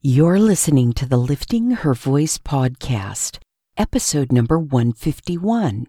[0.00, 3.38] You're listening to the Lifting Her Voice podcast,
[3.76, 5.88] episode number 151.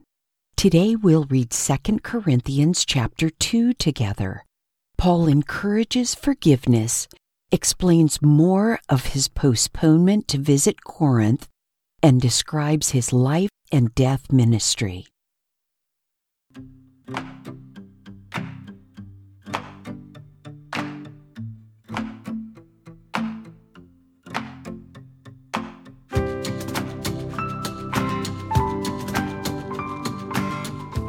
[0.58, 4.46] Today we'll read 2 Corinthians chapter 2 together.
[4.98, 7.08] Paul encourages forgiveness,
[7.52, 11.48] explains more of his postponement to visit Corinth,
[12.02, 15.06] and describes his life and death ministry.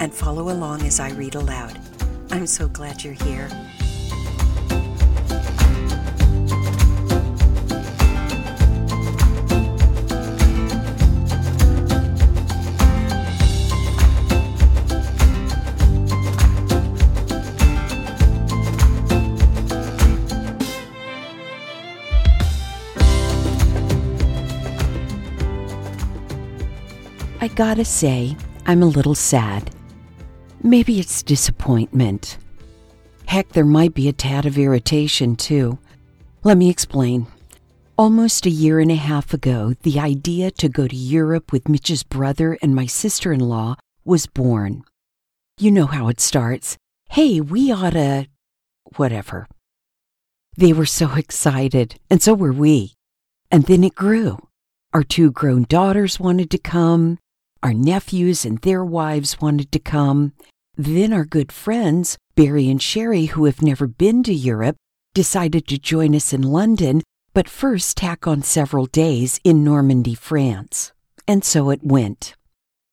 [0.00, 1.78] and follow along as I read aloud.
[2.30, 3.48] I'm so glad you're here.
[27.40, 29.70] I gotta say, I'm a little sad.
[30.64, 32.38] Maybe it's disappointment.
[33.26, 35.78] Heck, there might be a tad of irritation, too.
[36.42, 37.26] Let me explain.
[37.98, 42.02] Almost a year and a half ago, the idea to go to Europe with Mitch's
[42.02, 43.76] brother and my sister in law
[44.06, 44.84] was born.
[45.58, 46.78] You know how it starts.
[47.10, 48.26] Hey, we oughta.
[48.96, 49.46] whatever.
[50.56, 52.94] They were so excited, and so were we.
[53.50, 54.48] And then it grew.
[54.94, 57.18] Our two grown daughters wanted to come.
[57.62, 60.32] Our nephews and their wives wanted to come.
[60.76, 64.76] Then our good friends, Barry and Sherry, who have never been to Europe,
[65.14, 67.02] decided to join us in London,
[67.32, 70.92] but first tack on several days in Normandy, France.
[71.28, 72.34] And so it went.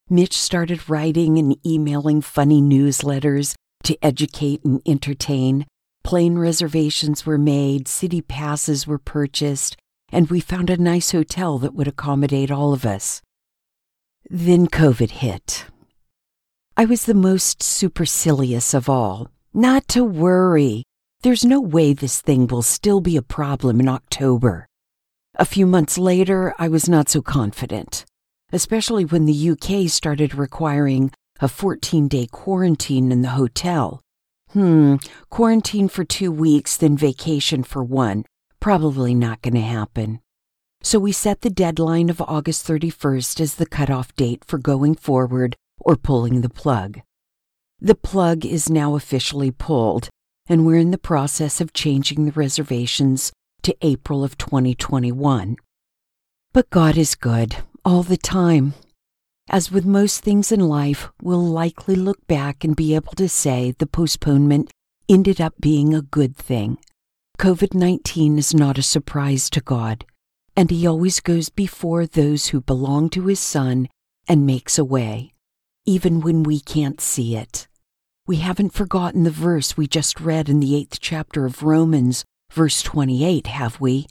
[0.10, 5.66] Mitch started writing and emailing funny newsletters to educate and entertain.
[6.04, 9.76] Plane reservations were made, city passes were purchased,
[10.12, 13.22] and we found a nice hotel that would accommodate all of us.
[14.30, 15.66] Then COVID hit.
[16.78, 19.30] I was the most supercilious of all.
[19.54, 20.84] Not to worry.
[21.22, 24.68] There's no way this thing will still be a problem in October.
[25.36, 28.06] A few months later, I was not so confident,
[28.54, 31.12] especially when the UK started requiring
[31.42, 34.02] a 14 day quarantine in the hotel.
[34.52, 34.96] Hmm,
[35.30, 38.24] quarantine for two weeks, then vacation for one.
[38.62, 40.22] Probably not going to happen.
[40.82, 45.58] So we set the deadline of August 31st as the cutoff date for going forward
[45.82, 47.02] or pulling the plug.
[47.80, 50.10] The plug is now officially pulled,
[50.48, 53.32] and we're in the process of changing the reservations
[53.64, 55.58] to April of 2021.
[56.54, 58.76] But God is good all the time.
[59.50, 63.72] As with most things in life, we'll likely look back and be able to say
[63.72, 64.72] the postponement
[65.10, 66.78] ended up being a good thing.
[67.40, 70.06] COVID 19 is not a surprise to God,
[70.56, 73.90] and He always goes before those who belong to His Son
[74.28, 75.34] and makes a way
[75.86, 77.68] even when we can't see it.
[78.28, 82.82] We haven't forgotten the verse we just read in the eighth chapter of Romans, verse
[82.82, 84.08] 28, have we?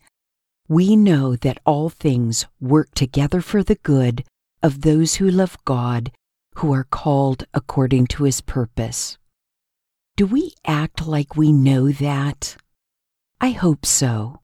[0.68, 4.24] We know that all things work together for the good
[4.62, 6.12] of those who love God,
[6.56, 9.16] who are called according to his purpose.
[10.16, 12.56] Do we act like we know that?
[13.40, 14.40] I hope so.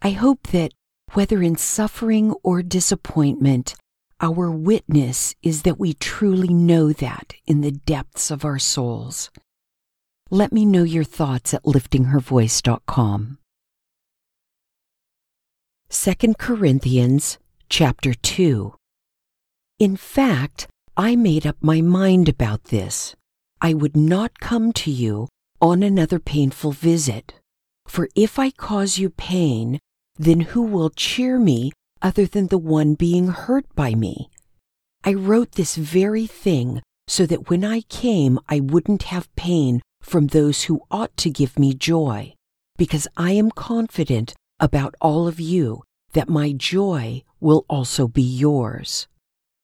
[0.00, 0.72] I hope that,
[1.14, 3.74] whether in suffering or disappointment,
[4.20, 9.30] our witness is that we truly know that in the depths of our souls.
[10.30, 13.38] Let me know your thoughts at liftinghervoice.com.
[15.90, 17.38] 2 Corinthians
[17.68, 18.74] chapter 2.
[19.78, 20.66] In fact,
[20.96, 23.14] I made up my mind about this.
[23.60, 25.28] I would not come to you
[25.60, 27.34] on another painful visit.
[27.86, 29.78] For if I cause you pain,
[30.16, 31.72] then who will cheer me
[32.02, 34.30] other than the one being hurt by me.
[35.04, 40.28] I wrote this very thing so that when I came, I wouldn't have pain from
[40.28, 42.34] those who ought to give me joy,
[42.76, 49.06] because I am confident about all of you that my joy will also be yours.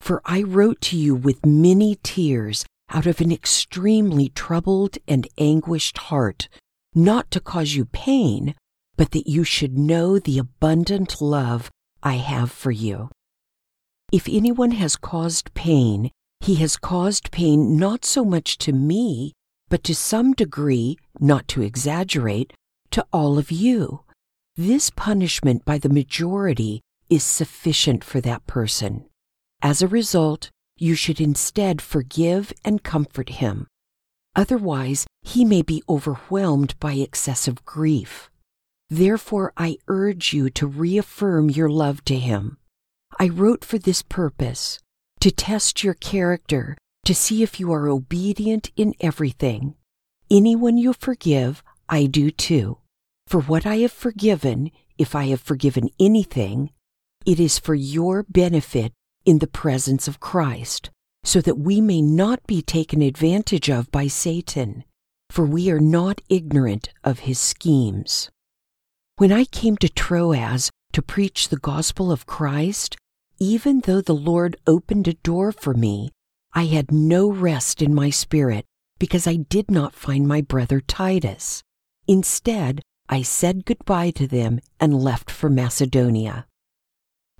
[0.00, 5.98] For I wrote to you with many tears out of an extremely troubled and anguished
[5.98, 6.48] heart,
[6.94, 8.54] not to cause you pain,
[8.96, 11.70] but that you should know the abundant love
[12.04, 13.08] I have for you.
[14.12, 16.10] If anyone has caused pain,
[16.40, 19.32] he has caused pain not so much to me,
[19.70, 22.52] but to some degree, not to exaggerate,
[22.90, 24.02] to all of you.
[24.54, 29.06] This punishment by the majority is sufficient for that person.
[29.62, 33.66] As a result, you should instead forgive and comfort him.
[34.36, 38.30] Otherwise, he may be overwhelmed by excessive grief.
[38.94, 42.58] Therefore, I urge you to reaffirm your love to him.
[43.18, 44.78] I wrote for this purpose
[45.18, 49.74] to test your character, to see if you are obedient in everything.
[50.30, 52.78] Anyone you forgive, I do too.
[53.26, 56.70] For what I have forgiven, if I have forgiven anything,
[57.26, 58.92] it is for your benefit
[59.24, 60.90] in the presence of Christ,
[61.24, 64.84] so that we may not be taken advantage of by Satan,
[65.30, 68.30] for we are not ignorant of his schemes.
[69.16, 72.96] When I came to Troas to preach the gospel of Christ,
[73.38, 76.10] even though the Lord opened a door for me,
[76.52, 78.64] I had no rest in my spirit
[78.98, 81.62] because I did not find my brother Titus.
[82.08, 86.46] Instead, I said goodbye to them and left for Macedonia.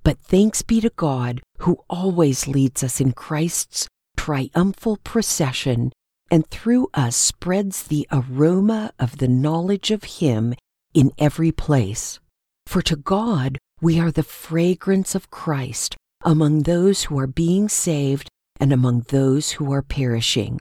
[0.05, 5.91] But thanks be to God who always leads us in Christ's triumphal procession
[6.31, 10.55] and through us spreads the aroma of the knowledge of Him
[10.95, 12.19] in every place.
[12.67, 18.29] For to God we are the fragrance of Christ among those who are being saved
[18.59, 20.61] and among those who are perishing.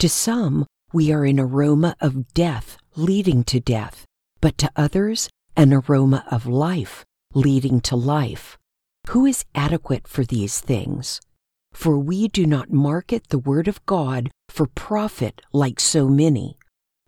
[0.00, 4.04] To some we are an aroma of death leading to death,
[4.40, 8.58] but to others an aroma of life leading to life.
[9.10, 11.20] Who is adequate for these things?
[11.72, 16.58] For we do not market the word of God for profit like so many.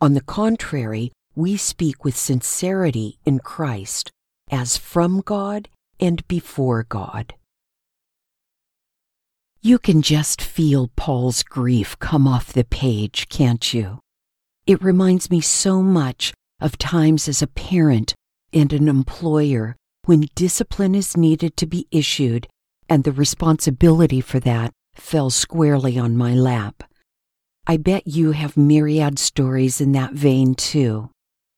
[0.01, 4.11] On the contrary, we speak with sincerity in Christ,
[4.51, 5.69] as from God
[5.99, 7.35] and before God.
[9.61, 14.01] You can just feel Paul's grief come off the page, can't you?
[14.67, 18.15] It reminds me so much of times as a parent
[18.53, 22.49] and an employer when discipline is needed to be issued,
[22.89, 26.83] and the responsibility for that fell squarely on my lap.
[27.67, 31.11] I bet you have myriad stories in that vein too.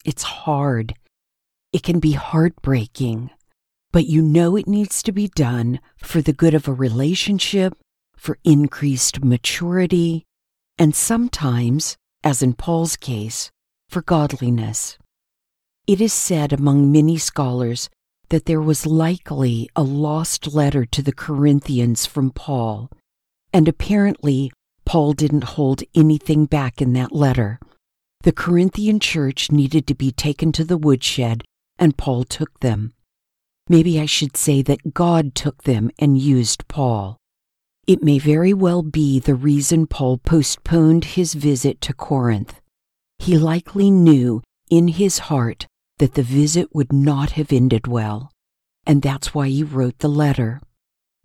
[0.04, 0.94] It's hard.
[1.72, 3.30] It can be heartbreaking,
[3.90, 7.74] but you know it needs to be done for the good of a relationship,
[8.16, 10.24] for increased maturity,
[10.78, 13.50] and sometimes, as in Paul's case,
[13.88, 14.98] for godliness.
[15.86, 17.88] It is said among many scholars
[18.28, 22.90] that there was likely a lost letter to the Corinthians from Paul,
[23.52, 24.50] and apparently
[24.84, 27.58] Paul didn't hold anything back in that letter.
[28.24, 31.44] The Corinthian church needed to be taken to the woodshed,
[31.78, 32.94] and Paul took them.
[33.68, 37.18] Maybe I should say that God took them and used Paul.
[37.86, 42.62] It may very well be the reason Paul postponed his visit to Corinth.
[43.18, 45.66] He likely knew in his heart
[45.98, 48.32] that the visit would not have ended well,
[48.86, 50.62] and that's why he wrote the letter.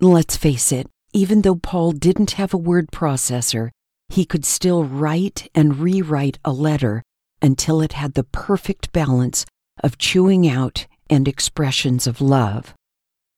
[0.01, 3.69] Let's face it, even though Paul didn't have a word processor,
[4.09, 7.03] he could still write and rewrite a letter
[7.41, 9.45] until it had the perfect balance
[9.81, 12.73] of chewing out and expressions of love.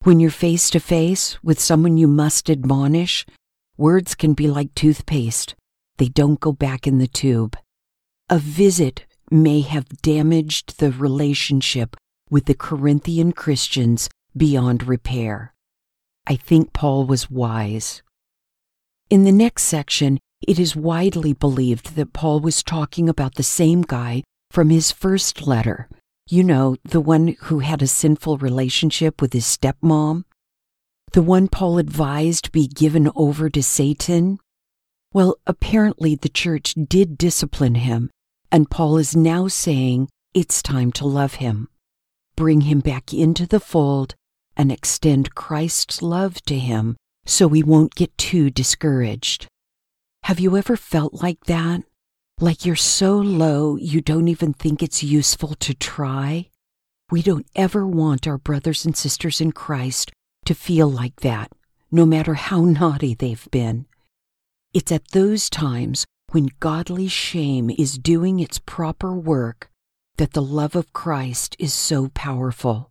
[0.03, 3.25] When you're face to face with someone you must admonish,
[3.77, 5.53] words can be like toothpaste.
[5.97, 7.55] They don't go back in the tube.
[8.29, 11.95] A visit may have damaged the relationship
[12.29, 15.53] with the Corinthian Christians beyond repair.
[16.25, 18.01] I think Paul was wise.
[19.09, 23.81] In the next section, it is widely believed that Paul was talking about the same
[23.81, 25.87] guy from his first letter.
[26.27, 30.23] You know, the one who had a sinful relationship with his stepmom?
[31.13, 34.39] The one Paul advised be given over to Satan?
[35.13, 38.09] Well, apparently the church did discipline him
[38.51, 41.69] and Paul is now saying it's time to love him,
[42.35, 44.15] bring him back into the fold,
[44.57, 49.47] and extend Christ's love to him so we won't get too discouraged.
[50.31, 51.83] Have you ever felt like that?
[52.39, 56.47] Like you're so low you don't even think it's useful to try?
[57.11, 60.09] We don't ever want our brothers and sisters in Christ
[60.45, 61.51] to feel like that,
[61.91, 63.87] no matter how naughty they've been.
[64.73, 69.69] It's at those times when godly shame is doing its proper work,
[70.15, 72.89] that the love of Christ is so powerful.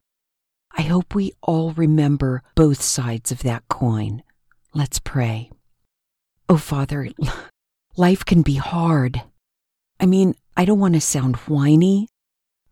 [0.77, 4.25] I hope we all remember both sides of that coin.
[4.75, 5.51] Let's pray.
[6.51, 7.09] Oh, Father,
[7.97, 9.23] life can be hard.
[10.01, 12.09] I mean, I don't want to sound whiny,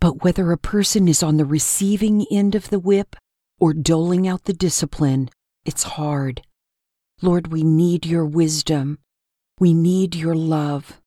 [0.01, 3.17] But whether a person is on the receiving end of the whip
[3.59, 5.29] or doling out the discipline,
[5.65, 6.43] it's hard.
[7.21, 8.99] Lord, we need your wisdom.
[9.59, 11.01] We need your love.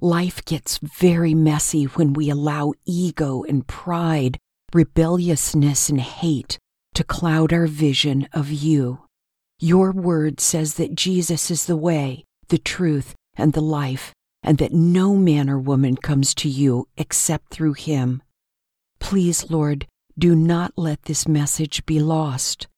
[0.00, 4.38] Life gets very messy when we allow ego and pride,
[4.72, 6.58] rebelliousness and hate
[6.94, 9.00] to cloud our vision of you.
[9.62, 14.72] Your word says that Jesus is the way, the truth, and the life, and that
[14.72, 18.22] no man or woman comes to you except through him.
[19.00, 19.86] Please, Lord,
[20.18, 22.68] do not let this message be lost.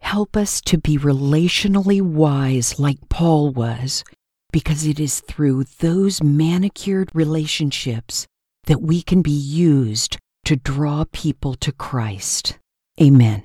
[0.00, 4.04] Help us to be relationally wise like Paul was,
[4.52, 8.26] because it is through those manicured relationships
[8.64, 12.58] that we can be used to draw people to Christ.
[13.00, 13.44] Amen.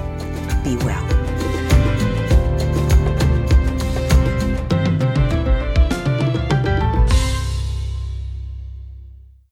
[0.63, 1.20] Be well.